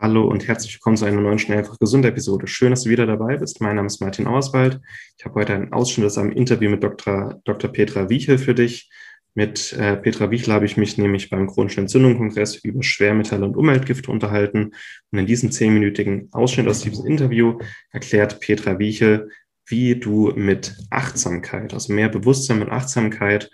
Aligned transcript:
Hallo 0.00 0.24
und 0.26 0.48
herzlich 0.48 0.74
willkommen 0.74 0.96
zu 0.96 1.04
einer 1.04 1.20
neuen 1.20 1.38
Schnell 1.38 1.58
einfach 1.58 1.78
gesund 1.78 2.04
Episode. 2.04 2.48
Schön, 2.48 2.70
dass 2.70 2.82
du 2.82 2.90
wieder 2.90 3.06
dabei 3.06 3.36
bist. 3.36 3.60
Mein 3.60 3.76
Name 3.76 3.86
ist 3.86 4.00
Martin 4.00 4.26
Auerswald. 4.26 4.80
Ich 5.16 5.24
habe 5.24 5.36
heute 5.36 5.54
einen 5.54 5.72
Ausschnitt 5.72 6.06
aus 6.06 6.18
einem 6.18 6.32
Interview 6.32 6.68
mit 6.68 6.82
Dr. 6.82 7.40
Dr. 7.44 7.70
Petra 7.70 8.10
Wiechel 8.10 8.38
für 8.38 8.54
dich. 8.54 8.90
Mit 9.34 9.72
äh, 9.72 9.96
Petra 9.96 10.32
Wiechel 10.32 10.52
habe 10.52 10.66
ich 10.66 10.76
mich 10.76 10.98
nämlich 10.98 11.30
beim 11.30 11.46
chronischen 11.46 11.84
Entzündungskongress 11.84 12.56
über 12.56 12.82
Schwermetalle 12.82 13.44
und 13.44 13.56
Umweltgifte 13.56 14.10
unterhalten. 14.10 14.72
Und 15.12 15.18
in 15.18 15.26
diesem 15.26 15.52
zehnminütigen 15.52 16.28
Ausschnitt 16.32 16.66
aus 16.66 16.80
diesem 16.80 17.06
Interview 17.06 17.58
erklärt 17.92 18.40
Petra 18.40 18.80
Wiechel, 18.80 19.30
wie 19.66 19.94
du 19.94 20.32
mit 20.34 20.76
Achtsamkeit, 20.90 21.72
also 21.72 21.92
mehr 21.92 22.08
Bewusstsein 22.08 22.62
und 22.62 22.70
Achtsamkeit 22.70 23.48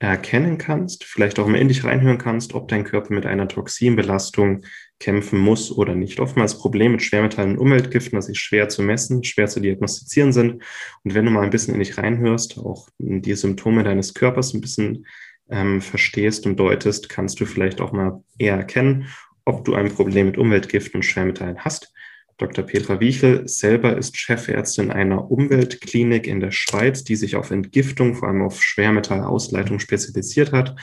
erkennen 0.00 0.58
kannst, 0.58 1.04
vielleicht 1.04 1.38
auch 1.38 1.48
mal 1.48 1.58
in 1.58 1.68
dich 1.68 1.82
reinhören 1.82 2.18
kannst, 2.18 2.54
ob 2.54 2.68
dein 2.68 2.84
Körper 2.84 3.12
mit 3.12 3.26
einer 3.26 3.48
Toxinbelastung 3.48 4.62
kämpfen 5.00 5.38
muss 5.38 5.70
oder 5.70 5.94
nicht. 5.94 6.20
Oftmals 6.20 6.58
Probleme 6.58 6.92
mit 6.92 7.02
Schwermetallen 7.02 7.52
und 7.52 7.58
Umweltgiften, 7.58 8.16
dass 8.16 8.26
sie 8.26 8.34
schwer 8.34 8.68
zu 8.68 8.82
messen, 8.82 9.22
schwer 9.24 9.46
zu 9.46 9.60
diagnostizieren 9.60 10.32
sind. 10.32 10.62
Und 11.04 11.14
wenn 11.14 11.24
du 11.24 11.30
mal 11.30 11.44
ein 11.44 11.50
bisschen 11.50 11.74
in 11.74 11.80
dich 11.80 11.98
reinhörst, 11.98 12.58
auch 12.58 12.88
die 12.98 13.34
Symptome 13.34 13.84
deines 13.84 14.14
Körpers 14.14 14.54
ein 14.54 14.60
bisschen 14.60 15.06
ähm, 15.50 15.80
verstehst 15.80 16.46
und 16.46 16.58
deutest, 16.58 17.08
kannst 17.08 17.40
du 17.40 17.46
vielleicht 17.46 17.80
auch 17.80 17.92
mal 17.92 18.22
eher 18.38 18.56
erkennen, 18.56 19.06
ob 19.44 19.64
du 19.64 19.74
ein 19.74 19.88
Problem 19.88 20.26
mit 20.26 20.38
Umweltgiften 20.38 20.98
und 20.98 21.04
Schwermetallen 21.04 21.64
hast. 21.64 21.92
Dr. 22.36 22.64
Petra 22.64 23.00
Wiechel 23.00 23.48
selber 23.48 23.96
ist 23.96 24.16
Chefärztin 24.16 24.92
einer 24.92 25.30
Umweltklinik 25.30 26.26
in 26.26 26.38
der 26.38 26.52
Schweiz, 26.52 27.02
die 27.02 27.16
sich 27.16 27.34
auf 27.34 27.50
Entgiftung, 27.50 28.14
vor 28.14 28.28
allem 28.28 28.42
auf 28.42 28.62
Schwermetallausleitung 28.62 29.80
spezialisiert 29.80 30.52
hat, 30.52 30.76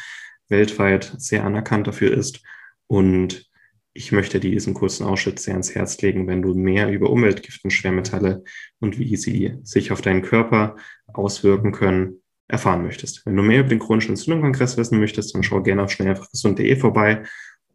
weltweit 0.50 1.14
sehr 1.18 1.46
anerkannt 1.46 1.88
dafür 1.88 2.12
ist 2.12 2.42
und 2.88 3.50
ich 3.98 4.12
möchte 4.12 4.42
dir 4.42 4.52
diesen 4.52 4.74
kurzen 4.74 5.06
Ausschnitt 5.06 5.40
sehr 5.40 5.54
ans 5.54 5.74
Herz 5.74 6.02
legen, 6.02 6.28
wenn 6.28 6.42
du 6.42 6.54
mehr 6.54 6.92
über 6.92 7.10
Umweltgiften, 7.10 7.72
Schwermetalle 7.72 8.44
und 8.82 9.00
wie 9.00 9.16
sie 9.16 9.54
sich 9.64 9.94
auf 9.94 10.02
deinen 10.02 10.22
Körper 10.22 10.76
auswirken 11.14 11.72
können, 11.72 12.22
erfahren 12.50 12.84
möchtest. 12.84 13.26
Wenn 13.26 13.38
du 13.38 13.42
mehr 13.42 13.62
über 13.62 13.70
den 13.70 13.80
chronischen 13.80 14.12
Entzündungskongress 14.12 14.76
wissen 14.76 15.00
möchtest, 15.00 15.34
dann 15.34 15.44
schau 15.44 15.64
gerne 15.64 15.82
auf 15.84 15.92
schnelleinfachgesund.de 15.92 16.76
vorbei 16.76 17.24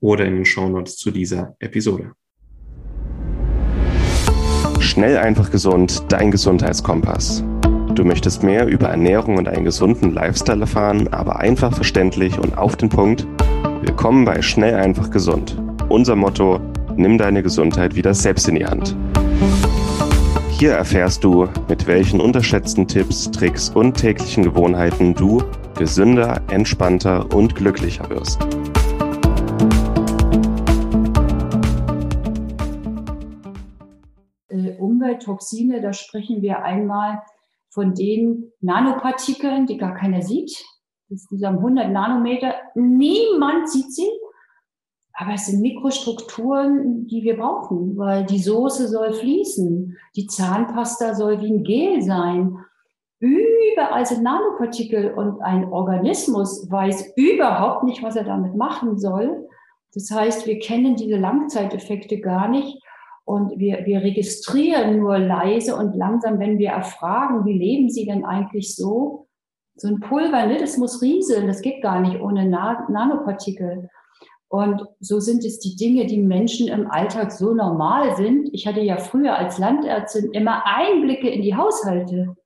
oder 0.00 0.26
in 0.26 0.34
den 0.34 0.44
Shownotes 0.44 0.98
zu 0.98 1.10
dieser 1.10 1.56
Episode. 1.58 2.12
Schnell 4.78 5.16
einfach 5.16 5.50
gesund, 5.50 6.04
dein 6.10 6.30
Gesundheitskompass. 6.30 7.42
Du 7.94 8.04
möchtest 8.04 8.42
mehr 8.42 8.66
über 8.66 8.88
Ernährung 8.88 9.38
und 9.38 9.48
einen 9.48 9.64
gesunden 9.64 10.12
Lifestyle 10.12 10.60
erfahren, 10.60 11.08
aber 11.08 11.41
einfach 11.41 11.74
verständlich 11.74 12.38
und 12.38 12.58
auf 12.58 12.76
den 12.76 12.91
Punkt? 12.91 13.26
Willkommen 13.80 14.26
bei 14.26 14.42
Schnell 14.42 14.74
einfach 14.74 15.10
gesund 15.10 15.56
unser 15.91 16.14
Motto, 16.14 16.60
nimm 16.96 17.19
deine 17.19 17.42
Gesundheit 17.42 17.96
wieder 17.96 18.14
selbst 18.14 18.48
in 18.48 18.55
die 18.55 18.64
Hand. 18.64 18.96
Hier 20.50 20.72
erfährst 20.72 21.24
du, 21.24 21.48
mit 21.69 21.86
welchen 21.86 22.20
unterschätzten 22.20 22.86
Tipps, 22.86 23.30
Tricks 23.30 23.70
und 23.70 23.94
täglichen 23.94 24.44
Gewohnheiten 24.44 25.14
du 25.14 25.42
gesünder, 25.77 26.42
entspannter 26.50 27.34
und 27.34 27.56
glücklicher 27.56 28.08
wirst. 28.08 28.41
Äh, 34.48 34.77
Umwelttoxine, 34.78 35.80
da 35.80 35.92
sprechen 35.92 36.41
wir 36.41 36.62
einmal 36.62 37.22
von 37.70 37.94
den 37.94 38.52
Nanopartikeln, 38.60 39.66
die 39.66 39.77
gar 39.77 39.94
keiner 39.94 40.22
sieht. 40.22 40.62
Das 41.08 41.27
dieser 41.27 41.48
100 41.48 41.91
Nanometer. 41.91 42.54
Niemand 42.75 43.69
sieht 43.69 43.92
sie. 43.92 44.08
Aber 45.20 45.34
es 45.34 45.44
sind 45.44 45.60
Mikrostrukturen, 45.60 47.06
die 47.06 47.22
wir 47.22 47.36
brauchen, 47.36 47.98
weil 47.98 48.24
die 48.24 48.38
Soße 48.38 48.88
soll 48.88 49.12
fließen, 49.12 49.94
die 50.16 50.26
Zahnpasta 50.26 51.14
soll 51.14 51.42
wie 51.42 51.52
ein 51.52 51.62
Gel 51.62 52.00
sein. 52.00 52.56
Überall 53.18 54.06
sind 54.06 54.22
Nanopartikel 54.22 55.12
und 55.12 55.42
ein 55.42 55.70
Organismus 55.70 56.70
weiß 56.70 57.12
überhaupt 57.16 57.84
nicht, 57.84 58.03
was 58.03 58.16
er 58.16 58.25
damit 58.25 58.56
machen 58.56 58.97
soll. 58.97 59.47
Das 59.92 60.10
heißt, 60.10 60.47
wir 60.47 60.58
kennen 60.58 60.97
diese 60.97 61.19
Langzeiteffekte 61.19 62.20
gar 62.20 62.48
nicht 62.48 62.82
und 63.26 63.58
wir, 63.58 63.84
wir 63.84 64.00
registrieren 64.00 65.00
nur 65.00 65.19
leise 65.19 65.76
und 65.76 65.94
langsam, 65.97 66.38
wenn 66.38 66.56
wir 66.58 66.70
erfragen, 66.70 67.44
wie 67.44 67.58
leben 67.58 67.91
Sie 67.91 68.06
denn 68.06 68.25
eigentlich 68.25 68.75
so? 68.75 69.26
So 69.75 69.88
ein 69.88 70.00
Pulver, 70.00 70.47
ne, 70.47 70.56
das 70.56 70.78
muss 70.78 71.02
rieseln, 71.02 71.47
das 71.47 71.60
geht 71.60 71.82
gar 71.82 72.00
nicht 72.00 72.22
ohne 72.22 72.48
Nanopartikel. 72.48 73.91
Und 74.50 74.84
so 74.99 75.21
sind 75.21 75.44
es 75.44 75.61
die 75.61 75.77
Dinge, 75.77 76.06
die 76.06 76.21
Menschen 76.21 76.66
im 76.66 76.91
Alltag 76.91 77.31
so 77.31 77.55
normal 77.55 78.16
sind. 78.16 78.49
Ich 78.53 78.66
hatte 78.66 78.81
ja 78.81 78.97
früher 78.97 79.38
als 79.38 79.59
Landärztin 79.59 80.33
immer 80.33 80.66
Einblicke 80.66 81.31
in 81.31 81.43
die 81.43 81.55
Haushalte. 81.55 82.37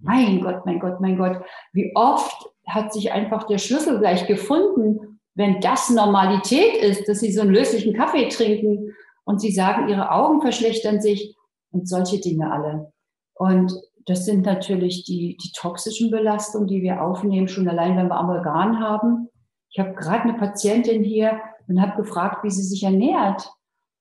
Mein 0.00 0.40
Gott, 0.40 0.66
mein 0.66 0.80
Gott, 0.80 1.00
mein 1.00 1.16
Gott. 1.16 1.40
Wie 1.72 1.92
oft 1.94 2.50
hat 2.66 2.92
sich 2.92 3.12
einfach 3.12 3.44
der 3.44 3.58
Schlüssel 3.58 4.00
gleich 4.00 4.26
gefunden, 4.26 5.20
wenn 5.36 5.60
das 5.60 5.88
Normalität 5.88 6.76
ist, 6.82 7.08
dass 7.08 7.20
sie 7.20 7.30
so 7.30 7.42
einen 7.42 7.54
löslichen 7.54 7.94
Kaffee 7.94 8.28
trinken 8.28 8.92
und 9.22 9.40
sie 9.40 9.52
sagen, 9.52 9.88
ihre 9.88 10.10
Augen 10.10 10.40
verschlechtern 10.40 11.00
sich 11.00 11.36
und 11.70 11.88
solche 11.88 12.18
Dinge 12.18 12.50
alle. 12.50 12.92
Und 13.34 13.72
das 14.06 14.24
sind 14.24 14.44
natürlich 14.44 15.04
die, 15.04 15.38
die 15.40 15.52
toxischen 15.56 16.10
Belastungen, 16.10 16.66
die 16.66 16.82
wir 16.82 17.02
aufnehmen, 17.02 17.46
schon 17.46 17.68
allein, 17.68 17.96
wenn 17.96 18.08
wir 18.08 18.16
Amalgam 18.16 18.80
haben. 18.80 19.28
Ich 19.70 19.78
habe 19.78 19.94
gerade 19.94 20.24
eine 20.24 20.34
Patientin 20.34 21.04
hier, 21.04 21.40
und 21.72 21.80
habe 21.80 22.02
gefragt, 22.02 22.44
wie 22.44 22.50
sie 22.50 22.62
sich 22.62 22.82
ernährt. 22.82 23.50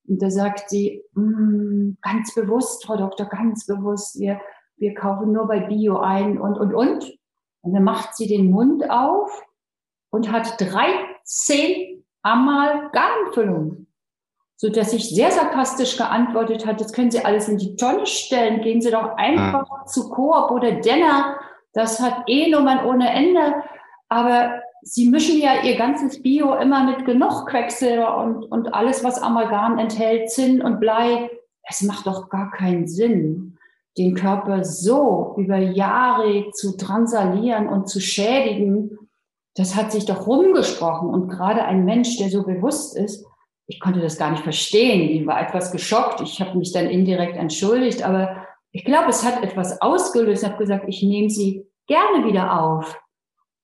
Und 0.08 0.22
da 0.22 0.30
sagt 0.30 0.70
sie, 0.70 1.04
mm, 1.14 1.98
ganz 2.02 2.36
bewusst, 2.36 2.86
Frau 2.86 2.98
Doktor, 2.98 3.28
ganz 3.28 3.66
bewusst, 3.66 4.20
wir, 4.20 4.42
wir 4.78 4.94
kaufen 4.94 5.32
nur 5.32 5.48
bei 5.48 5.62
Bio 5.62 5.98
ein 6.00 6.40
und, 6.40 6.58
und, 6.58 6.74
und. 6.74 7.18
Und 7.62 7.74
dann 7.74 7.84
macht 7.84 8.16
sie 8.16 8.28
den 8.28 8.52
Mund 8.52 8.90
auf 8.90 9.44
und 10.10 10.32
hat 10.32 10.60
13 10.60 12.04
Amalgamfüllungen. 12.24 13.88
So 14.58 14.70
dass 14.70 14.94
ich 14.94 15.10
sehr 15.10 15.32
sarkastisch 15.32 15.98
geantwortet 15.98 16.68
hat, 16.68 16.82
das 16.82 16.94
können 16.94 17.10
Sie 17.10 17.26
alles 17.26 17.48
in 17.48 17.58
die 17.58 17.76
Tonne 17.78 18.06
stellen, 18.06 18.62
gehen 18.62 18.80
Sie 18.80 18.92
doch 18.92 19.16
einfach 19.18 19.66
ah. 19.72 19.86
zu 19.86 20.12
Coop 20.12 20.52
oder 20.52 20.74
Denner, 20.74 21.40
das 21.74 22.00
hat 22.00 22.26
eh 22.28 22.52
Nummern 22.52 22.86
ohne 22.86 23.10
Ende. 23.10 23.56
Aber 24.08 24.62
Sie 24.84 25.10
mischen 25.10 25.40
ja 25.40 25.64
Ihr 25.64 25.76
ganzes 25.78 26.22
Bio 26.22 26.56
immer 26.56 26.84
mit 26.84 27.06
genug 27.06 27.48
Quecksilber 27.48 28.18
und, 28.18 28.46
und 28.46 28.74
alles, 28.74 29.04
was 29.04 29.22
Amalgam 29.22 29.78
enthält, 29.78 30.32
Zinn 30.32 30.62
und 30.62 30.80
Blei. 30.80 31.30
Es 31.64 31.84
macht 31.84 32.08
doch 32.08 32.30
gar 32.30 32.52
keinen 32.52 32.88
Sinn, 32.88 33.58
den 33.98 34.16
Körper 34.16 34.64
so 34.64 35.36
über 35.38 35.58
Jahre 35.58 36.50
zu 36.52 36.76
drangsalieren 36.76 37.68
und 37.68 37.90
zu 37.90 38.00
schädigen. 38.00 38.98
Das 39.56 39.76
hat 39.76 39.92
sich 39.92 40.06
doch 40.06 40.26
rumgesprochen. 40.26 41.10
Und 41.10 41.30
gerade 41.30 41.64
ein 41.64 41.86
Mensch, 41.86 42.18
der 42.18 42.30
so 42.30 42.44
bewusst 42.44 42.98
ist, 42.98 43.26
ich 43.68 43.80
konnte 43.80 44.02
das 44.02 44.18
gar 44.18 44.32
nicht 44.32 44.44
verstehen. 44.44 45.10
Ich 45.10 45.26
war 45.26 45.42
etwas 45.42 45.72
geschockt. 45.72 46.22
Ich 46.22 46.42
habe 46.42 46.58
mich 46.58 46.74
dann 46.74 46.88
indirekt 46.88 47.38
entschuldigt. 47.38 48.04
Aber 48.04 48.46
ich 48.72 48.84
glaube, 48.84 49.10
es 49.10 49.24
hat 49.24 49.44
etwas 49.44 49.82
ausgelöst. 49.82 50.44
Ich 50.44 50.50
habe 50.50 50.58
gesagt, 50.58 50.86
ich 50.88 51.04
nehme 51.04 51.30
sie 51.30 51.68
gerne 51.88 52.26
wieder 52.26 52.60
auf. 52.62 53.01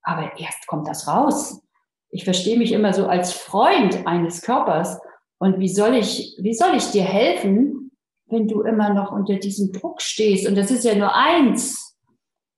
Aber 0.07 0.39
erst 0.39 0.65
kommt 0.67 0.87
das 0.87 1.05
raus. 1.05 1.61
Ich 2.09 2.23
verstehe 2.23 2.57
mich 2.57 2.71
immer 2.71 2.93
so 2.93 3.07
als 3.07 3.33
Freund 3.33 4.07
eines 4.07 4.41
Körpers. 4.41 5.01
Und 5.37 5.59
wie 5.59 5.67
soll 5.67 5.95
ich, 5.95 6.37
wie 6.41 6.53
soll 6.53 6.75
ich 6.75 6.91
dir 6.91 7.03
helfen, 7.03 7.91
wenn 8.27 8.47
du 8.47 8.61
immer 8.61 8.93
noch 8.93 9.11
unter 9.11 9.35
diesem 9.35 9.73
Druck 9.73 10.01
stehst? 10.01 10.47
Und 10.47 10.57
das 10.57 10.71
ist 10.71 10.85
ja 10.85 10.95
nur 10.95 11.13
eins. 11.13 11.97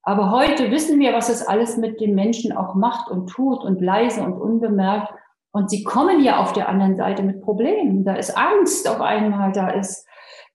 Aber 0.03 0.29
heute 0.29 0.69
wissen 0.69 0.99
wir, 0.99 1.11
was 1.11 1.27
das 1.27 1.45
alles 1.45 1.75
mit 1.75 1.99
dem 1.99 2.13
Menschen 2.13 2.55
auch 2.55 2.75
macht 2.75 3.09
und 3.09 3.27
tut 3.27 3.63
und 3.63 3.81
leise 3.81 4.21
und 4.21 4.33
unbemerkt. 4.33 5.11
Und 5.51 5.71
sie 5.71 5.83
kommen 5.83 6.23
ja 6.23 6.43
auf 6.43 6.53
der 6.53 6.69
anderen 6.69 6.97
Seite 6.97 7.23
mit 7.23 7.41
Problemen. 7.41 8.05
Da 8.05 8.13
ist 8.13 8.37
Angst 8.37 8.87
auf 8.87 9.01
einmal, 9.01 9.51
da 9.53 9.69
ist, 9.69 10.05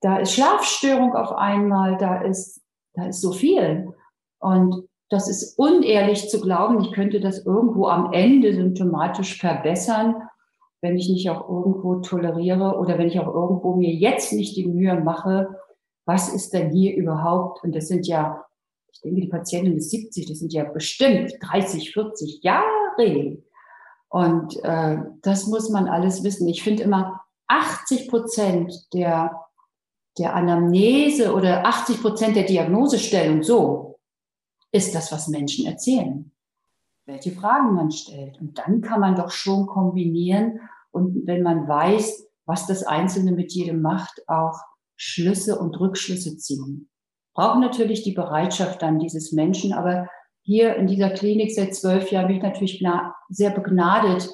da 0.01 0.19
ist 0.19 0.33
Schlafstörung 0.33 1.17
auf 1.17 1.33
einmal, 1.33 1.97
da 1.97 2.23
ist, 2.23 2.63
da 2.95 3.07
ist 3.07 3.21
so 3.21 3.33
viel. 3.33 3.93
Und 4.39 4.89
das 5.15 5.29
ist 5.29 5.57
unehrlich 5.59 6.29
zu 6.29 6.41
glauben, 6.41 6.81
ich 6.83 6.93
könnte 6.93 7.21
das 7.21 7.47
irgendwo 7.47 7.87
am 7.87 8.13
Ende 8.13 8.53
symptomatisch 8.53 9.39
verbessern, 9.39 10.17
wenn 10.83 10.97
ich 10.97 11.09
nicht 11.09 11.31
auch 11.31 11.49
irgendwo 11.49 12.01
toleriere 12.01 12.77
oder 12.79 12.99
wenn 12.99 13.07
ich 13.07 13.21
auch 13.21 13.33
irgendwo 13.33 13.77
mir 13.77 13.95
jetzt 13.95 14.33
nicht 14.33 14.57
die 14.57 14.67
Mühe 14.67 15.01
mache, 15.01 15.49
was 16.05 16.35
ist 16.35 16.53
denn 16.53 16.71
hier 16.71 16.97
überhaupt? 16.97 17.63
Und 17.63 17.75
das 17.77 17.87
sind 17.87 18.09
ja, 18.09 18.45
ich 18.93 19.01
denke, 19.01 19.21
die 19.21 19.29
Patientin 19.29 19.77
ist 19.77 19.91
70, 19.91 20.27
das 20.27 20.41
sind 20.41 20.53
ja 20.53 20.65
bestimmt 20.65 21.33
30, 21.41 21.93
40 21.93 22.43
Jahre. 22.43 23.39
Und 24.09 24.65
äh, 24.65 24.99
das 25.23 25.47
muss 25.47 25.71
man 25.71 25.89
alles 25.89 26.25
wissen. 26.25 26.49
Ich 26.49 26.63
finde 26.63 26.83
immer 26.83 27.21
80 27.47 28.09
Prozent 28.09 28.75
der, 28.93 29.31
der 30.19 30.35
Anamnese 30.35 31.35
oder 31.35 31.67
80 31.67 32.03
Prozent 32.03 32.37
der 32.37 32.45
Diagnosestellung 32.45 33.43
so 33.45 33.94
ist 34.75 34.94
das, 34.94 35.12
was 35.12 35.29
Menschen 35.29 35.67
erzählen. 35.67 36.32
Welche 37.06 37.31
Fragen 37.31 37.75
man 37.75 37.93
stellt. 37.93 38.41
Und 38.41 38.59
dann 38.59 38.81
kann 38.81 39.00
man 39.00 39.15
doch 39.15 39.31
schon 39.31 39.67
kombinieren. 39.67 40.61
Und 40.91 41.26
wenn 41.26 41.43
man 41.43 41.69
weiß, 41.69 42.26
was 42.44 42.67
das 42.67 42.82
Einzelne 42.82 43.32
mit 43.32 43.53
jedem 43.53 43.82
macht, 43.82 44.29
auch 44.29 44.59
Schlüsse 44.97 45.59
und 45.59 45.79
Rückschlüsse 45.79 46.37
ziehen. 46.37 46.88
Brauchen 47.35 47.61
natürlich 47.61 48.03
die 48.03 48.12
Bereitschaft 48.12 48.82
dann 48.82 48.99
dieses 48.99 49.32
Menschen, 49.32 49.73
aber 49.73 50.09
hier 50.43 50.77
in 50.77 50.87
dieser 50.87 51.11
Klinik 51.11 51.55
seit 51.55 51.75
zwölf 51.75 52.11
Jahren 52.11 52.27
bin 52.27 52.37
ich 52.37 52.43
natürlich 52.43 52.85
sehr 53.29 53.50
begnadet, 53.50 54.29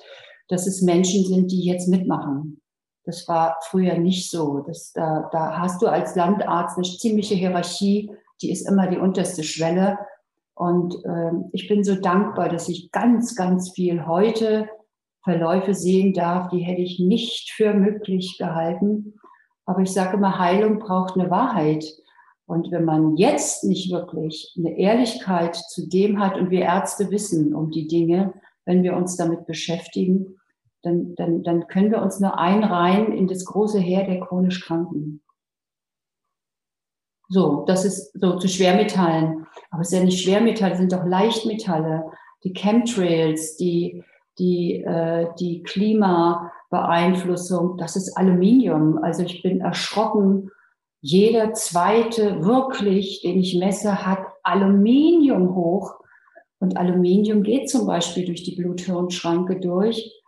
dass 0.48 0.66
es 0.66 0.82
Menschen 0.82 1.24
sind, 1.24 1.52
die 1.52 1.64
jetzt 1.64 1.88
mitmachen. 1.88 2.60
Das 3.04 3.28
war 3.28 3.56
früher 3.62 3.98
nicht 3.98 4.30
so. 4.30 4.60
Das, 4.66 4.92
da, 4.92 5.28
da 5.32 5.58
hast 5.58 5.80
du 5.82 5.86
als 5.86 6.16
Landarzt 6.16 6.76
eine 6.76 6.86
ziemliche 6.86 7.34
Hierarchie, 7.34 8.10
die 8.42 8.50
ist 8.50 8.68
immer 8.68 8.86
die 8.88 8.98
unterste 8.98 9.44
Schwelle. 9.44 9.98
Und 10.60 10.94
ähm, 11.06 11.48
ich 11.54 11.68
bin 11.68 11.84
so 11.84 11.94
dankbar, 11.94 12.50
dass 12.50 12.68
ich 12.68 12.92
ganz, 12.92 13.34
ganz 13.34 13.70
viel 13.70 14.06
heute 14.06 14.68
Verläufe 15.24 15.72
sehen 15.72 16.12
darf, 16.12 16.50
die 16.50 16.58
hätte 16.58 16.82
ich 16.82 17.00
nicht 17.00 17.50
für 17.52 17.72
möglich 17.72 18.36
gehalten. 18.38 19.14
Aber 19.64 19.80
ich 19.80 19.90
sage 19.90 20.18
immer, 20.18 20.38
Heilung 20.38 20.78
braucht 20.78 21.18
eine 21.18 21.30
Wahrheit. 21.30 21.86
Und 22.44 22.70
wenn 22.72 22.84
man 22.84 23.16
jetzt 23.16 23.64
nicht 23.64 23.90
wirklich 23.90 24.54
eine 24.58 24.76
Ehrlichkeit 24.76 25.56
zu 25.56 25.88
dem 25.88 26.20
hat, 26.20 26.36
und 26.36 26.50
wir 26.50 26.60
Ärzte 26.60 27.10
wissen 27.10 27.54
um 27.54 27.70
die 27.70 27.86
Dinge, 27.86 28.34
wenn 28.66 28.82
wir 28.82 28.98
uns 28.98 29.16
damit 29.16 29.46
beschäftigen, 29.46 30.36
dann, 30.82 31.14
dann, 31.14 31.42
dann 31.42 31.68
können 31.68 31.90
wir 31.90 32.02
uns 32.02 32.20
nur 32.20 32.38
einreihen 32.38 33.12
in 33.12 33.28
das 33.28 33.46
große 33.46 33.78
Heer 33.78 34.04
der 34.04 34.20
chronisch 34.20 34.60
Kranken. 34.66 35.22
So, 37.32 37.62
das 37.64 37.84
ist 37.84 38.12
so 38.20 38.38
zu 38.38 38.48
Schwermetallen. 38.48 39.46
Aber 39.70 39.82
es 39.82 39.92
ist 39.92 39.98
ja 39.98 40.04
nicht 40.04 40.20
Schwermetalle, 40.22 40.72
es 40.72 40.78
sind 40.78 40.92
doch 40.92 41.04
Leichtmetalle. 41.04 42.06
Die 42.42 42.52
Chemtrails, 42.52 43.56
die, 43.56 44.02
die, 44.38 44.82
äh, 44.82 45.28
die 45.38 45.62
Klimabeeinflussung, 45.62 47.76
das 47.78 47.94
ist 47.94 48.16
Aluminium. 48.16 48.98
Also 48.98 49.22
ich 49.22 49.42
bin 49.42 49.60
erschrocken. 49.60 50.50
Jeder 51.02 51.54
zweite 51.54 52.44
wirklich, 52.44 53.22
den 53.22 53.38
ich 53.38 53.56
messe, 53.56 54.04
hat 54.04 54.26
Aluminium 54.42 55.54
hoch. 55.54 56.00
Und 56.58 56.76
Aluminium 56.76 57.44
geht 57.44 57.70
zum 57.70 57.86
Beispiel 57.86 58.26
durch 58.26 58.42
die 58.42 58.56
Blut-Hirn-Schranke 58.56 59.60
durch. 59.60 60.19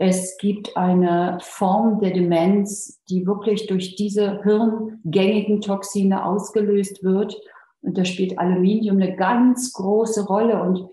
Es 0.00 0.38
gibt 0.38 0.76
eine 0.76 1.38
Form 1.42 1.98
der 1.98 2.12
Demenz, 2.12 3.02
die 3.10 3.26
wirklich 3.26 3.66
durch 3.66 3.96
diese 3.96 4.40
hirngängigen 4.44 5.60
Toxine 5.60 6.24
ausgelöst 6.24 7.02
wird. 7.02 7.36
Und 7.82 7.98
da 7.98 8.04
spielt 8.04 8.38
Aluminium 8.38 8.96
eine 8.96 9.16
ganz 9.16 9.72
große 9.72 10.26
Rolle. 10.26 10.62
Und 10.62 10.88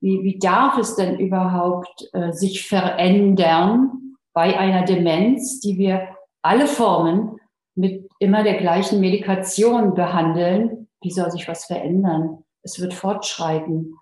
wie, 0.00 0.22
wie 0.22 0.38
darf 0.38 0.78
es 0.78 0.96
denn 0.96 1.18
überhaupt 1.18 2.08
äh, 2.14 2.32
sich 2.32 2.66
verändern 2.66 4.16
bei 4.32 4.58
einer 4.58 4.86
Demenz, 4.86 5.60
die 5.60 5.76
wir 5.76 6.08
alle 6.40 6.66
Formen 6.66 7.38
mit 7.74 8.08
immer 8.20 8.42
der 8.42 8.56
gleichen 8.56 9.00
Medikation 9.00 9.92
behandeln? 9.92 10.88
Wie 11.02 11.10
soll 11.10 11.30
sich 11.30 11.46
was 11.46 11.66
verändern? 11.66 12.38
Es 12.62 12.80
wird 12.80 12.94
fortschreiten. 12.94 13.94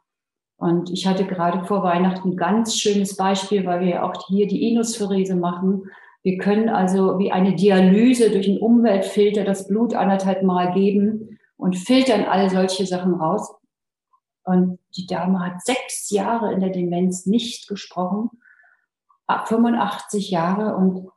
Und 0.65 0.89
ich 0.89 1.07
hatte 1.07 1.27
gerade 1.27 1.67
vor 1.67 1.83
Weihnachten 1.83 2.31
ein 2.31 2.37
ganz 2.39 2.75
schönes 2.75 3.17
Beispiel, 3.17 3.67
weil 3.67 3.81
wir 3.81 4.03
auch 4.03 4.15
hier 4.29 4.47
die 4.47 4.71
Inuspherese 4.71 5.37
machen. 5.37 5.91
Wir 6.23 6.39
können 6.39 6.71
also 6.71 7.19
wie 7.19 7.31
eine 7.31 7.55
Dialyse 7.55 8.31
durch 8.31 8.49
einen 8.49 8.61
Umweltfilter 8.61 9.45
das 9.45 9.69
Blut 9.69 9.93
anderthalb 9.93 10.43
Mal 10.43 10.73
geben 10.73 11.39
und 11.59 11.77
filtern 11.77 12.25
all 12.25 12.49
solche 12.49 12.87
Sachen 12.87 13.13
raus. 13.13 13.55
Und 14.45 14.79
die 14.97 15.07
Dame 15.07 15.41
hat 15.41 15.63
sechs 15.63 16.09
Jahre 16.09 16.55
in 16.55 16.61
der 16.61 16.71
Demenz 16.71 17.27
nicht 17.27 17.69
gesprochen, 17.69 18.31
85 19.29 20.31
Jahre 20.31 20.77
und 20.77 21.11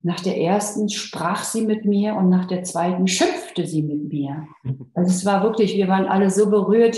nach 0.00 0.20
der 0.20 0.40
ersten 0.40 0.88
sprach 0.88 1.44
sie 1.44 1.66
mit 1.66 1.84
mir 1.84 2.14
und 2.14 2.30
nach 2.30 2.46
der 2.46 2.62
zweiten 2.62 3.06
schimpfte 3.06 3.66
sie 3.66 3.82
mit 3.82 4.10
mir. 4.10 4.46
Also 4.94 5.10
es 5.10 5.26
war 5.26 5.42
wirklich, 5.42 5.76
wir 5.76 5.88
waren 5.88 6.06
alle 6.06 6.30
so 6.30 6.48
berührt, 6.48 6.96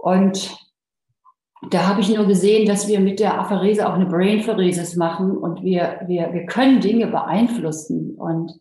und 0.00 0.56
da 1.68 1.86
habe 1.86 2.00
ich 2.00 2.08
nur 2.14 2.26
gesehen, 2.26 2.66
dass 2.66 2.88
wir 2.88 3.00
mit 3.00 3.20
der 3.20 3.38
Apherese 3.38 3.86
auch 3.86 3.92
eine 3.92 4.06
Brainpheresis 4.06 4.96
machen 4.96 5.36
und 5.36 5.62
wir, 5.62 6.00
wir, 6.06 6.32
wir 6.32 6.46
können 6.46 6.80
Dinge 6.80 7.08
beeinflussen. 7.08 8.14
Und 8.14 8.58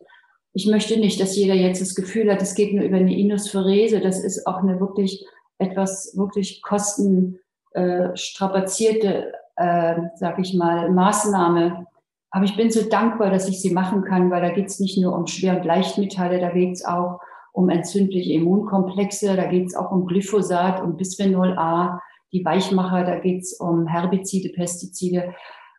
ich 0.53 0.67
möchte 0.67 0.99
nicht, 0.99 1.21
dass 1.21 1.37
jeder 1.37 1.53
jetzt 1.53 1.81
das 1.81 1.95
Gefühl 1.95 2.29
hat, 2.29 2.41
es 2.41 2.55
geht 2.55 2.73
nur 2.73 2.83
über 2.83 2.97
eine 2.97 3.17
Inuspherese. 3.17 4.01
Das 4.01 4.21
ist 4.21 4.45
auch 4.45 4.57
eine 4.57 4.81
wirklich 4.81 5.25
etwas 5.59 6.13
wirklich 6.17 6.61
kostenstrapazierte, 6.61 9.31
äh, 9.55 9.91
äh, 9.91 9.95
sag 10.15 10.37
ich 10.39 10.53
mal, 10.53 10.91
Maßnahme. 10.91 11.85
Aber 12.31 12.45
ich 12.45 12.57
bin 12.57 12.69
so 12.69 12.89
dankbar, 12.89 13.31
dass 13.31 13.47
ich 13.47 13.61
sie 13.61 13.73
machen 13.73 14.03
kann, 14.03 14.29
weil 14.29 14.41
da 14.41 14.49
geht 14.49 14.67
es 14.67 14.81
nicht 14.81 14.97
nur 14.97 15.15
um 15.15 15.25
Schwer- 15.25 15.55
und 15.57 15.63
Leichtmetalle, 15.65 16.39
da 16.39 16.49
geht 16.49 16.73
es 16.73 16.85
auch 16.85 17.21
um 17.53 17.69
entzündliche 17.69 18.33
Immunkomplexe, 18.33 19.35
da 19.35 19.45
geht 19.45 19.65
es 19.67 19.75
auch 19.75 19.91
um 19.91 20.05
Glyphosat, 20.05 20.81
um 20.81 20.97
Bisphenol 20.97 21.57
A, 21.57 22.01
die 22.31 22.45
Weichmacher, 22.45 23.03
da 23.03 23.19
geht 23.19 23.41
es 23.41 23.53
um 23.53 23.87
Herbizide, 23.87 24.49
Pestizide. 24.49 25.33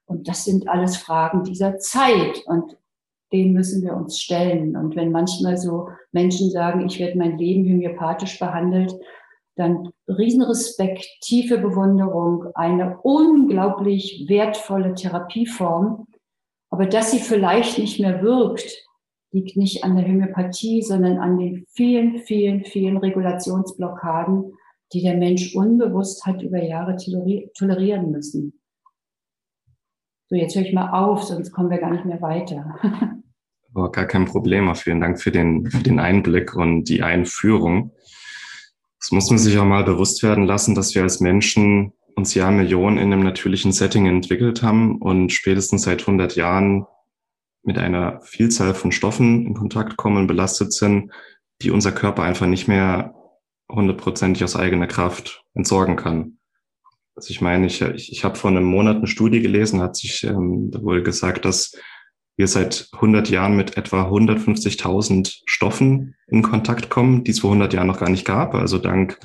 Und 0.05 0.29
das 0.29 0.45
sind 0.45 0.69
alles 0.69 0.97
Fragen 0.97 1.45
dieser 1.45 1.79
Zeit. 1.79 2.43
Und 2.47 2.77
denen 3.33 3.53
müssen 3.53 3.83
wir 3.83 3.95
uns 3.95 4.19
stellen. 4.19 4.77
Und 4.77 4.97
wenn 4.97 5.13
manchmal 5.13 5.57
so 5.57 5.89
Menschen 6.13 6.51
sagen, 6.51 6.87
ich 6.87 6.99
werde 6.99 7.19
mein 7.19 7.39
Leben 7.39 7.65
homöopathisch 7.65 8.39
behandelt, 8.39 8.95
dann 9.57 9.91
Riesenrespekt, 10.09 11.07
tiefe 11.21 11.59
Bewunderung, 11.59 12.47
eine 12.55 12.99
unglaublich 13.03 14.25
wertvolle 14.29 14.95
Therapieform. 14.95 16.07
Aber 16.71 16.87
dass 16.87 17.11
sie 17.11 17.19
vielleicht 17.19 17.79
nicht 17.79 18.01
mehr 18.01 18.23
wirkt, 18.23 18.87
liegt 19.33 19.57
nicht 19.57 19.85
an 19.85 19.97
der 19.97 20.07
Homöopathie, 20.07 20.83
sondern 20.83 21.19
an 21.19 21.39
den 21.39 21.67
vielen, 21.71 22.19
vielen, 22.19 22.65
vielen 22.65 22.97
Regulationsblockaden, 22.97 24.55
die 24.93 25.03
der 25.03 25.17
Mensch 25.17 25.55
unbewusst 25.55 26.27
hat 26.27 26.43
über 26.43 26.63
Jahre 26.63 26.97
tolerieren 26.97 28.11
müssen. 28.11 28.61
So, 30.29 30.37
jetzt 30.37 30.55
höre 30.55 30.63
ich 30.63 30.73
mal 30.73 30.91
auf, 30.91 31.25
sonst 31.25 31.53
kommen 31.53 31.71
wir 31.71 31.79
gar 31.79 31.91
nicht 31.91 32.05
mehr 32.05 32.21
weiter. 32.21 32.77
Oh, 33.73 33.89
gar 33.89 34.07
kein 34.07 34.25
Problem. 34.25 34.75
Vielen 34.75 35.01
Dank 35.01 35.21
für 35.21 35.31
den, 35.31 35.71
für 35.71 35.85
den 35.85 36.01
Einblick 36.01 36.57
und 36.57 36.89
die 36.89 37.05
Einführung. 37.05 37.93
Es 39.01 39.13
muss 39.13 39.31
man 39.31 39.39
sich 39.39 39.57
auch 39.59 39.65
mal 39.65 39.85
bewusst 39.85 40.25
werden 40.25 40.45
lassen, 40.45 40.75
dass 40.75 40.95
wir 40.97 41.03
als 41.03 41.21
Menschen 41.21 41.93
uns 42.17 42.35
ja 42.35 42.51
Millionen 42.51 42.99
in 42.99 43.13
einem 43.13 43.23
natürlichen 43.23 43.71
Setting 43.71 44.07
entwickelt 44.07 44.65
haben 44.65 45.01
und 45.01 45.33
spätestens 45.33 45.83
seit 45.83 46.01
100 46.01 46.35
Jahren 46.35 46.85
mit 47.63 47.79
einer 47.79 48.21
Vielzahl 48.23 48.75
von 48.75 48.91
Stoffen 48.91 49.47
in 49.47 49.55
Kontakt 49.55 49.97
kommen, 49.97 50.27
belastet 50.27 50.73
sind, 50.73 51.13
die 51.63 51.71
unser 51.71 51.93
Körper 51.93 52.25
einfach 52.25 52.47
nicht 52.47 52.67
mehr 52.67 53.15
hundertprozentig 53.71 54.45
aus 54.45 54.57
eigener 54.57 54.87
Kraft 54.87 55.45
entsorgen 55.55 55.97
kann. 55.97 56.39
Also 57.15 57.31
ich 57.31 57.41
meine, 57.41 57.67
ich, 57.67 57.83
ich, 57.83 58.13
ich 58.13 58.25
habe 58.25 58.37
vor 58.37 58.51
einem 58.51 58.65
Monat 58.65 58.97
eine 58.97 59.07
Studie 59.07 59.41
gelesen, 59.41 59.81
hat 59.81 59.97
sich 59.97 60.25
ähm, 60.25 60.71
wohl 60.81 61.03
gesagt, 61.03 61.45
dass 61.45 61.77
wir 62.37 62.49
seit 62.49 62.89
100 62.95 63.29
Jahren 63.29 63.57
mit 63.57 63.77
etwa 63.77 64.05
150.000 64.05 65.43
Stoffen 65.45 66.15
in 66.27 66.43
Kontakt 66.43 66.89
kommen, 66.89 67.23
die 67.25 67.33
es 67.33 67.41
vor 67.41 67.51
100 67.51 67.75
Jahren 67.75 67.89
noch 67.89 68.01
gar 68.01 68.09
nicht 68.09 68.25
gab. 68.25 68.55
Also 68.55 68.79
dank 68.79 69.19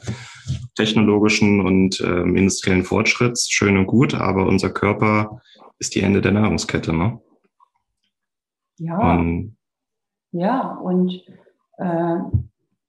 technologischen 0.76 1.62
und 1.62 2.02
ähm, 2.02 2.36
industriellen 2.36 2.84
Fortschritts, 2.84 3.50
schön 3.50 3.78
und 3.78 3.88
gut, 3.88 4.14
aber 4.14 4.46
unser 4.46 4.70
Körper 4.70 5.42
ist 5.80 5.96
die 5.96 6.02
Ende 6.02 6.22
der 6.22 6.34
Nahrungskette. 6.34 6.94
Ne? 6.94 7.22
Ja. 8.78 8.98
Und, 8.98 9.58
ja, 10.32 10.72
und 10.76 11.24
äh, 11.78 12.18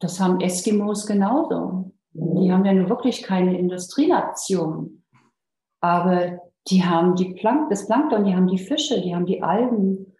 das 0.00 0.20
haben 0.20 0.40
Eskimos 0.40 1.06
genauso. 1.06 1.92
Die 2.12 2.52
haben 2.52 2.64
ja 2.64 2.72
nur 2.72 2.88
wirklich 2.88 3.22
keine 3.22 3.58
Industrienation. 3.58 5.02
Aber 5.80 6.40
die 6.68 6.84
haben 6.84 7.14
die 7.14 7.34
Plank 7.34 7.70
das 7.70 7.86
Plankton, 7.86 8.24
die 8.24 8.34
haben 8.34 8.48
die 8.48 8.58
Fische, 8.58 9.00
die 9.00 9.14
haben 9.14 9.26
die 9.26 9.42
Algen, 9.42 10.14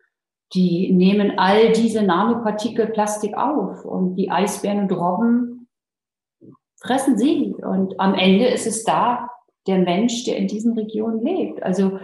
die 0.55 0.93
nehmen 0.93 1.39
all 1.39 1.73
diese 1.73 2.03
Nanopartikel 2.03 2.87
Plastik 2.87 3.37
auf 3.37 3.85
und 3.85 4.15
die 4.15 4.31
Eisbären 4.31 4.83
und 4.83 4.93
Robben 4.93 5.69
fressen 6.81 7.19
sie. 7.19 7.55
Und 7.55 7.99
am 7.99 8.15
Ende 8.15 8.47
ist 8.47 8.67
es 8.67 8.85
da 8.85 9.29
der 9.67 9.79
Mensch, 9.79 10.25
der 10.25 10.37
in 10.37 10.47
diesen 10.47 10.75
Regionen 10.75 11.21
lebt. 11.21 11.63
Also 11.63 11.99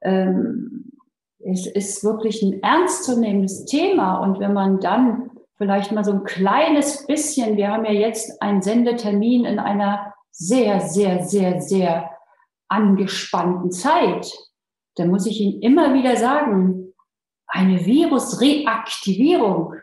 ähm, 0.00 0.92
es 1.40 1.66
ist 1.66 2.04
wirklich 2.04 2.42
ein 2.42 2.62
ernstzunehmendes 2.62 3.66
Thema. 3.66 4.18
Und 4.18 4.40
wenn 4.40 4.54
man 4.54 4.80
dann 4.80 5.31
vielleicht 5.62 5.92
mal 5.92 6.02
so 6.02 6.10
ein 6.10 6.24
kleines 6.24 7.06
bisschen, 7.06 7.56
wir 7.56 7.68
haben 7.68 7.84
ja 7.84 7.92
jetzt 7.92 8.42
einen 8.42 8.62
Sendetermin 8.62 9.44
in 9.44 9.60
einer 9.60 10.12
sehr, 10.32 10.80
sehr, 10.80 11.22
sehr, 11.22 11.60
sehr 11.60 12.10
angespannten 12.66 13.70
Zeit, 13.70 14.28
dann 14.96 15.08
muss 15.08 15.24
ich 15.24 15.40
Ihnen 15.40 15.62
immer 15.62 15.94
wieder 15.94 16.16
sagen, 16.16 16.92
eine 17.46 17.86
Virusreaktivierung 17.86 19.74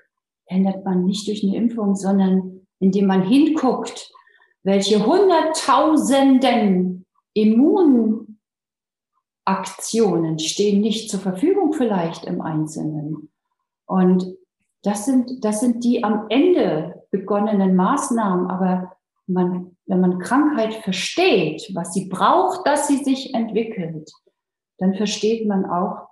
ändert 0.48 0.84
man 0.84 1.06
nicht 1.06 1.26
durch 1.30 1.46
eine 1.46 1.56
Impfung, 1.56 1.96
sondern 1.96 2.68
indem 2.82 3.06
man 3.06 3.24
hinguckt, 3.24 4.12
welche 4.64 5.06
Hunderttausenden 5.06 7.06
Immun 7.34 8.38
Aktionen 9.46 10.40
stehen 10.40 10.82
nicht 10.82 11.10
zur 11.10 11.22
Verfügung 11.22 11.72
vielleicht 11.72 12.26
im 12.26 12.42
Einzelnen. 12.42 13.32
Und 13.86 14.39
das 14.84 15.06
sind, 15.06 15.44
das 15.44 15.60
sind 15.60 15.84
die 15.84 16.04
am 16.04 16.26
Ende 16.30 17.04
begonnenen 17.12 17.76
Maßnahmen. 17.76 18.50
Aber 18.50 18.94
man, 19.28 19.76
wenn 19.86 20.00
man 20.02 20.20
Krankheit 20.20 20.74
versteht, 20.74 21.70
was 21.74 21.94
sie 21.94 22.08
braucht, 22.08 22.66
dass 22.66 22.88
sie 22.88 23.04
sich 23.04 23.34
entwickelt, 23.34 24.12
dann 24.78 24.96
versteht 24.96 25.48
man 25.48 25.66
auch, 25.66 26.10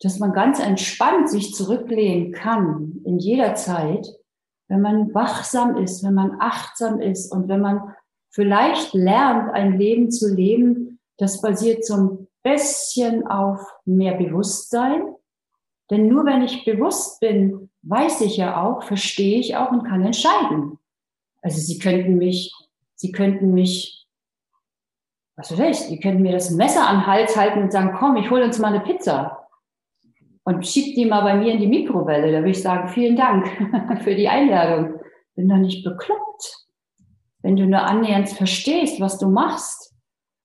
dass 0.00 0.18
man 0.18 0.32
ganz 0.32 0.60
entspannt 0.60 1.28
sich 1.28 1.54
zurücklehnen 1.54 2.32
kann 2.32 3.00
in 3.04 3.18
jeder 3.18 3.54
Zeit, 3.54 4.06
wenn 4.68 4.80
man 4.80 5.14
wachsam 5.14 5.76
ist, 5.76 6.04
wenn 6.04 6.14
man 6.14 6.36
achtsam 6.40 7.00
ist 7.00 7.32
und 7.32 7.48
wenn 7.48 7.60
man 7.60 7.94
vielleicht 8.30 8.94
lernt, 8.94 9.52
ein 9.52 9.78
Leben 9.78 10.10
zu 10.10 10.32
leben, 10.32 11.00
das 11.16 11.40
basiert 11.40 11.84
so 11.84 11.94
ein 11.94 12.28
bisschen 12.42 13.26
auf 13.26 13.60
mehr 13.84 14.14
Bewusstsein. 14.14 15.14
Denn 15.90 16.08
nur 16.08 16.26
wenn 16.26 16.42
ich 16.42 16.64
bewusst 16.64 17.20
bin, 17.20 17.70
weiß 17.82 18.20
ich 18.22 18.36
ja 18.36 18.62
auch, 18.62 18.82
verstehe 18.82 19.38
ich 19.38 19.56
auch 19.56 19.70
und 19.70 19.84
kann 19.84 20.04
entscheiden. 20.04 20.78
Also 21.42 21.60
Sie 21.60 21.78
könnten 21.78 22.18
mich, 22.18 22.52
Sie 22.94 23.12
könnten 23.12 23.54
mich, 23.54 24.06
was 25.36 25.56
weiß 25.56 25.80
ich, 25.80 25.86
Sie 25.88 26.00
könnten 26.00 26.22
mir 26.22 26.32
das 26.32 26.50
Messer 26.50 26.86
an 26.86 26.98
den 26.98 27.06
Hals 27.06 27.36
halten 27.36 27.62
und 27.62 27.72
sagen, 27.72 27.96
komm, 27.98 28.16
ich 28.16 28.30
hole 28.30 28.44
uns 28.44 28.58
mal 28.58 28.74
eine 28.74 28.80
Pizza 28.80 29.48
und 30.48 30.66
schieb 30.66 30.94
die 30.94 31.04
mal 31.04 31.20
bei 31.20 31.36
mir 31.36 31.52
in 31.52 31.60
die 31.60 31.66
Mikrowelle. 31.66 32.32
Da 32.32 32.38
würde 32.38 32.50
ich 32.50 32.62
sagen, 32.62 32.88
vielen 32.88 33.16
Dank 33.16 33.46
für 34.02 34.14
die 34.14 34.28
Einladung. 34.28 34.98
Bin 35.34 35.46
doch 35.46 35.56
nicht 35.56 35.84
bekloppt. 35.84 36.66
Wenn 37.42 37.56
du 37.56 37.66
nur 37.66 37.82
annähernd 37.82 38.30
verstehst, 38.30 38.98
was 38.98 39.18
du 39.18 39.28
machst. 39.28 39.94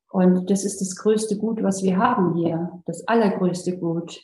Und 0.09 0.49
das 0.51 0.65
ist 0.65 0.81
das 0.81 0.97
größte 0.97 1.37
Gut, 1.37 1.63
was 1.63 1.83
wir 1.83 1.97
haben 1.97 2.35
hier. 2.35 2.81
Das 2.85 3.07
allergrößte 3.07 3.77
Gut. 3.77 4.21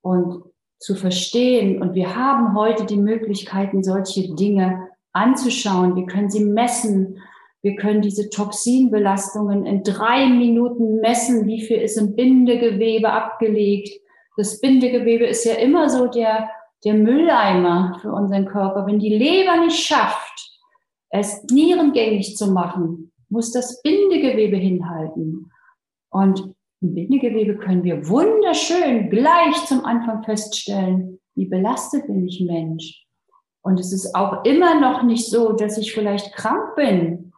Und 0.00 0.44
zu 0.78 0.94
verstehen. 0.94 1.82
Und 1.82 1.94
wir 1.94 2.16
haben 2.16 2.56
heute 2.56 2.84
die 2.84 2.96
Möglichkeiten, 2.96 3.82
solche 3.82 4.34
Dinge 4.34 4.88
anzuschauen. 5.12 5.96
Wir 5.96 6.06
können 6.06 6.30
sie 6.30 6.44
messen. 6.44 7.18
Wir 7.62 7.76
können 7.76 8.02
diese 8.02 8.30
Toxinbelastungen 8.30 9.66
in 9.66 9.82
drei 9.82 10.28
Minuten 10.28 11.00
messen. 11.00 11.46
Wie 11.46 11.60
viel 11.60 11.78
ist 11.78 11.96
im 11.96 12.14
Bindegewebe 12.14 13.10
abgelegt? 13.10 14.00
Das 14.36 14.60
Bindegewebe 14.60 15.26
ist 15.26 15.44
ja 15.44 15.54
immer 15.54 15.88
so 15.88 16.06
der, 16.06 16.48
der 16.84 16.94
Mülleimer 16.94 17.98
für 18.00 18.12
unseren 18.12 18.46
Körper. 18.46 18.86
Wenn 18.86 19.00
die 19.00 19.16
Leber 19.16 19.56
nicht 19.56 19.76
schafft, 19.76 20.52
es 21.10 21.42
nierengängig 21.50 22.36
zu 22.36 22.52
machen, 22.52 23.12
muss 23.28 23.50
das 23.50 23.82
Bindegewebe 23.82 24.56
hinhalten. 24.56 25.50
Und 26.10 26.54
im 26.80 26.94
Bindegewebe 26.94 27.56
können 27.56 27.84
wir 27.84 28.08
wunderschön 28.08 29.10
gleich 29.10 29.66
zum 29.66 29.84
Anfang 29.84 30.22
feststellen, 30.22 31.18
wie 31.34 31.46
belastet 31.46 32.06
bin 32.06 32.26
ich 32.26 32.40
Mensch. 32.40 33.04
Und 33.62 33.80
es 33.80 33.92
ist 33.92 34.14
auch 34.14 34.44
immer 34.44 34.80
noch 34.80 35.02
nicht 35.02 35.26
so, 35.26 35.52
dass 35.52 35.78
ich 35.78 35.92
vielleicht 35.92 36.34
krank 36.34 36.76
bin, 36.76 37.32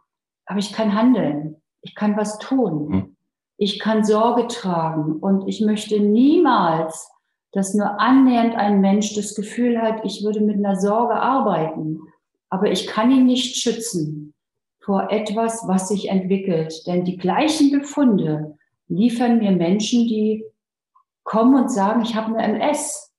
aber 0.45 0.59
ich 0.59 0.71
kann 0.71 0.95
handeln. 0.95 1.61
Ich 1.81 1.95
kann 1.95 2.15
was 2.17 2.37
tun. 2.37 2.93
Hm. 2.93 3.17
Ich 3.57 3.79
kann 3.79 4.03
Sorge 4.03 4.47
tragen. 4.47 5.17
Und 5.17 5.47
ich 5.47 5.61
möchte 5.61 5.99
niemals, 5.99 7.09
dass 7.51 7.73
nur 7.73 7.99
annähernd 7.99 8.55
ein 8.55 8.81
Mensch 8.81 9.13
das 9.15 9.35
Gefühl 9.35 9.81
hat, 9.81 10.05
ich 10.05 10.23
würde 10.23 10.41
mit 10.41 10.57
einer 10.57 10.79
Sorge 10.79 11.15
arbeiten. 11.15 11.99
Aber 12.49 12.71
ich 12.71 12.87
kann 12.87 13.11
ihn 13.11 13.25
nicht 13.25 13.57
schützen 13.57 14.33
vor 14.83 15.11
etwas, 15.11 15.63
was 15.67 15.89
sich 15.89 16.09
entwickelt. 16.09 16.85
Denn 16.87 17.05
die 17.05 17.17
gleichen 17.17 17.71
Befunde, 17.71 18.57
liefern 18.91 19.39
mir 19.39 19.51
Menschen, 19.51 20.07
die 20.07 20.43
kommen 21.23 21.55
und 21.55 21.71
sagen, 21.71 22.01
ich 22.01 22.15
habe 22.15 22.35
eine 22.35 22.59
MS 22.59 23.11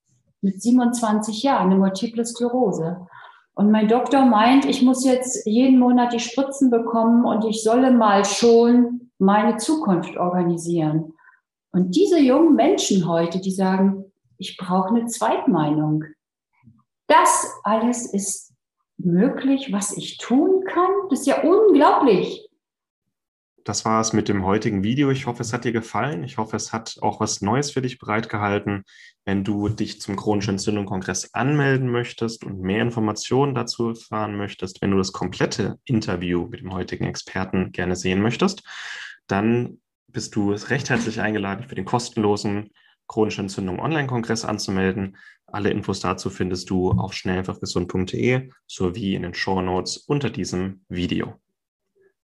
mit 0.43 0.61
27 0.61 1.43
Jahren, 1.43 1.71
eine 1.71 1.79
Multiple 1.79 2.25
Sklerose. 2.25 3.07
Und 3.55 3.71
mein 3.71 3.89
Doktor 3.89 4.25
meint, 4.25 4.65
ich 4.65 4.83
muss 4.83 5.05
jetzt 5.05 5.47
jeden 5.47 5.79
Monat 5.79 6.13
die 6.13 6.21
Spritzen 6.21 6.71
bekommen 6.71 7.25
und 7.25 7.45
ich 7.45 7.63
solle 7.63 7.91
mal 7.91 8.25
schon 8.25 9.11
meine 9.19 9.57
Zukunft 9.57 10.17
organisieren. 10.17 11.15
Und 11.71 11.95
diese 11.95 12.19
jungen 12.19 12.55
Menschen 12.55 13.09
heute, 13.09 13.41
die 13.41 13.51
sagen, 13.51 14.05
ich 14.39 14.57
brauche 14.57 14.89
eine 14.89 15.07
Zweitmeinung. 15.07 16.05
Das 17.07 17.51
alles 17.63 18.13
ist 18.13 18.53
möglich, 18.99 19.73
was 19.73 19.97
ich 19.97 20.19
tun 20.19 20.65
kann. 20.67 20.91
Das 21.09 21.21
ist 21.21 21.27
ja 21.27 21.43
unglaublich 21.43 22.49
das 23.65 23.85
war 23.85 24.01
es 24.01 24.13
mit 24.13 24.29
dem 24.29 24.45
heutigen 24.45 24.83
Video. 24.83 25.11
Ich 25.11 25.27
hoffe, 25.27 25.43
es 25.43 25.53
hat 25.53 25.65
dir 25.65 25.73
gefallen. 25.73 26.25
Ich 26.25 26.39
hoffe, 26.39 26.57
es 26.57 26.73
hat 26.73 26.97
auch 27.01 27.21
was 27.21 27.41
Neues 27.41 27.71
für 27.71 27.83
dich 27.83 27.99
bereitgehalten. 27.99 28.85
Wenn 29.25 29.45
du 29.45 29.69
dich 29.69 30.01
zum 30.01 30.17
chronischen 30.17 30.55
Entzündung-Kongress 30.55 31.35
anmelden 31.35 31.89
möchtest 31.89 32.45
und 32.45 32.61
mehr 32.61 32.83
Informationen 32.83 33.55
dazu 33.55 33.91
erfahren 33.91 34.37
möchtest, 34.37 34.83
wenn 34.83 34.91
du 34.91 34.99
das 34.99 35.13
komplette 35.13 35.79
Interview 35.85 36.47
mit 36.49 36.61
dem 36.61 36.73
heutigen 36.73 37.05
Experten 37.05 37.73
gerne 37.73 37.97
sehen 37.97 38.21
möchtest, 38.21 38.63
dann 39.27 39.81
bist 40.09 40.35
du 40.37 40.53
recht 40.53 40.91
herzlich 40.91 41.21
eingeladen, 41.21 41.69
für 41.69 41.75
den 41.75 41.85
kostenlosen 41.85 42.71
chronische 43.07 43.43
Entzündung 43.43 43.79
Online-Kongress 43.79 44.45
anzumelden. 44.45 45.17
Alle 45.47 45.71
Infos 45.71 46.01
dazu 46.01 46.31
findest 46.31 46.71
du 46.71 46.93
auf 46.93 47.13
schnelleinfachgesund.de 47.13 48.51
sowie 48.67 49.15
in 49.15 49.23
den 49.23 49.35
Show 49.35 49.61
Notes 49.61 49.99
unter 49.99 50.31
diesem 50.31 50.85
Video. 50.89 51.42